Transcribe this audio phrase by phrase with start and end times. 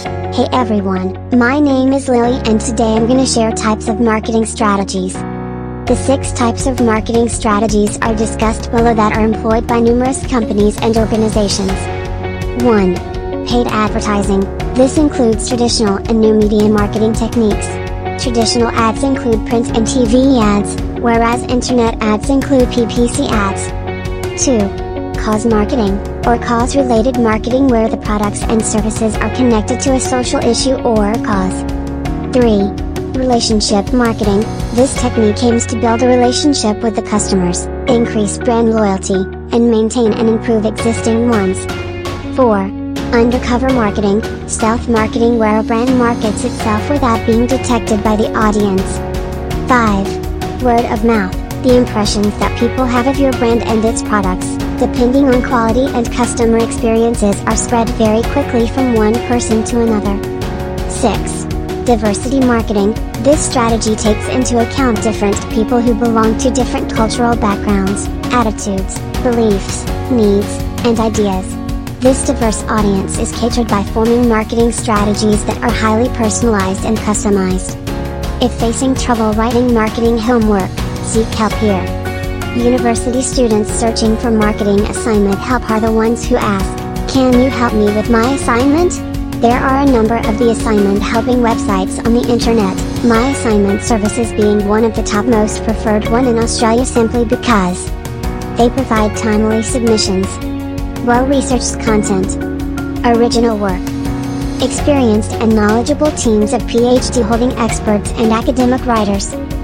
[0.00, 5.12] Hey everyone, my name is Lily and today I'm gonna share types of marketing strategies.
[5.12, 10.78] The six types of marketing strategies are discussed below that are employed by numerous companies
[10.80, 11.72] and organizations.
[12.62, 12.94] 1.
[13.46, 14.40] Paid advertising.
[14.72, 17.66] This includes traditional and new media marketing techniques.
[18.24, 23.66] Traditional ads include print and TV ads, whereas internet ads include PPC ads.
[24.42, 25.20] 2.
[25.20, 30.00] Cause marketing, or cause related marketing where the products and services are connected to a
[30.00, 31.62] social issue or cause.
[32.32, 34.40] 3 Relationship marketing.
[34.74, 39.14] This technique aims to build a relationship with the customers, increase brand loyalty,
[39.52, 41.58] and maintain and improve existing ones.
[42.36, 42.56] 4.
[43.12, 48.98] Undercover marketing, stealth marketing where a brand markets itself without being detected by the audience.
[49.68, 50.62] 5.
[50.62, 55.28] Word of mouth, the impressions that people have of your brand and its products, depending
[55.28, 60.16] on quality and customer experiences are spread very quickly from one person to another.
[60.88, 61.44] 6.
[61.84, 68.06] Diversity marketing, this strategy takes into account different people who belong to different cultural backgrounds,
[68.32, 70.48] attitudes, beliefs, needs,
[70.86, 71.44] and ideas.
[72.00, 77.76] This diverse audience is catered by forming marketing strategies that are highly personalized and customized.
[78.42, 80.70] If facing trouble writing marketing homework,
[81.04, 81.99] seek help here.
[82.56, 86.66] University students searching for marketing assignment help are the ones who ask,
[87.12, 88.92] Can you help me with my assignment?
[89.40, 94.32] There are a number of the assignment helping websites on the internet, My Assignment Services
[94.32, 97.86] being one of the top most preferred one in Australia simply because
[98.58, 100.26] they provide timely submissions,
[101.06, 102.36] well-researched content,
[103.06, 103.80] original work,
[104.60, 109.32] experienced and knowledgeable teams of PhD holding experts and academic writers.